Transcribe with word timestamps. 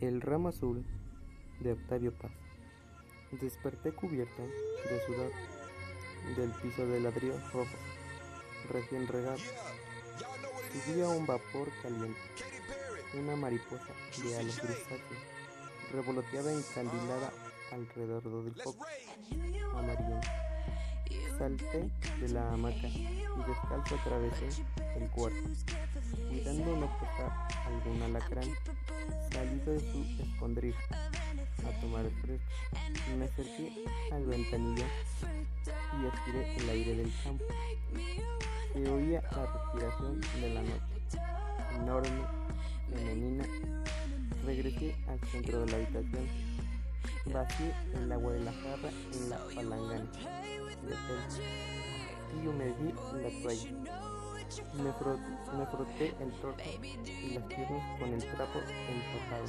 El 0.00 0.20
ramo 0.20 0.48
azul 0.48 0.86
de 1.60 1.72
Octavio 1.72 2.16
Paz. 2.18 2.32
Desperté 3.32 3.92
cubierta 3.92 4.42
de 4.42 5.06
sudor 5.06 5.32
del 6.36 6.50
piso 6.62 6.86
de 6.86 7.00
ladrillo 7.00 7.38
rojo, 7.52 7.76
recién 8.70 9.06
regado. 9.06 9.38
Seguía 10.72 11.08
un 11.08 11.26
vapor 11.26 11.70
caliente, 11.82 12.20
una 13.14 13.36
mariposa 13.36 13.92
de 14.22 14.36
alas 14.38 14.60
revoloteaba 15.92 16.52
encandilada 16.52 17.32
alrededor 17.72 18.44
del 18.44 18.54
foco 18.62 18.86
amarillento. 19.74 20.28
Salté 21.38 21.90
de 22.20 22.28
la 22.30 22.52
hamaca 22.52 22.88
y 22.88 23.18
descalzo 23.46 23.94
atravesé 23.96 24.64
el 24.96 25.10
cuarto, 25.10 25.36
cuidando 26.28 26.76
no 26.76 26.86
tocar 26.86 27.48
algún 27.66 28.02
alacrán 28.02 28.48
salido 29.30 29.72
de 29.72 29.80
su 29.80 30.22
escondrijo 30.22 30.78
a 31.68 31.80
tomar 31.80 32.06
el 32.06 32.12
fresco. 32.22 32.46
Me 33.18 33.24
acerqué 33.26 33.84
al 34.12 34.24
ventanillo 34.24 34.84
y 36.02 36.06
aspiré 36.06 36.56
el 36.56 36.70
aire 36.70 36.96
del 36.96 37.12
campo. 37.22 37.44
Se 38.72 38.90
oía 38.90 39.22
la 39.22 39.46
respiración 39.46 40.20
de 40.40 40.54
la 40.54 40.62
noche, 40.62 41.18
enorme, 41.74 42.22
femenina. 42.90 43.44
Regresé 44.46 44.94
al 45.08 45.18
centro 45.28 45.60
de 45.60 45.72
la 45.72 45.76
habitación. 45.76 46.28
Vacié 47.26 47.74
el 47.94 48.12
agua 48.12 48.32
de 48.32 48.40
la 48.44 48.52
jarra 48.52 48.90
en 49.12 49.30
la 49.30 49.38
palangana 49.52 50.06
y 52.32 52.44
yo 52.44 52.52
me 52.52 52.66
di 52.66 52.92
la 52.92 53.42
toalla. 53.42 53.70
Me 54.74 54.92
me 55.58 55.66
froté 55.66 56.14
el 56.20 56.30
torso 56.40 56.62
y 57.04 57.34
las 57.34 57.44
piernas 57.44 57.98
con 57.98 58.12
el 58.12 58.20
trapo 58.20 58.60
empapado. 58.88 59.46